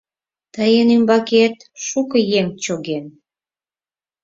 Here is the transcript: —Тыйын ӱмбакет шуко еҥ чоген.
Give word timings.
—Тыйын 0.53 0.87
ӱмбакет 0.95 1.55
шуко 1.85 2.17
еҥ 2.39 2.47
чоген. 2.63 3.05